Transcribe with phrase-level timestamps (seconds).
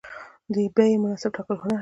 [0.53, 1.79] د بیې مناسب ټاکل هنر دی.